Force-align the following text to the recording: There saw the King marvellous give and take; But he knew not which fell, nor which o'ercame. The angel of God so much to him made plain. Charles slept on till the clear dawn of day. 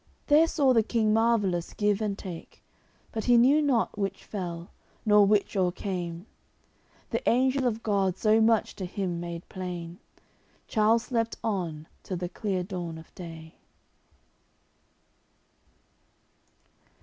There 0.25 0.47
saw 0.47 0.73
the 0.73 0.81
King 0.81 1.13
marvellous 1.13 1.75
give 1.75 2.01
and 2.01 2.17
take; 2.17 2.63
But 3.11 3.25
he 3.25 3.37
knew 3.37 3.61
not 3.61 3.95
which 3.99 4.23
fell, 4.23 4.71
nor 5.05 5.27
which 5.27 5.55
o'ercame. 5.55 6.25
The 7.11 7.29
angel 7.29 7.67
of 7.67 7.83
God 7.83 8.17
so 8.17 8.41
much 8.41 8.75
to 8.77 8.85
him 8.87 9.19
made 9.19 9.47
plain. 9.47 9.99
Charles 10.67 11.03
slept 11.03 11.37
on 11.43 11.87
till 12.01 12.17
the 12.17 12.29
clear 12.29 12.63
dawn 12.63 12.97
of 12.97 13.13
day. 13.13 13.53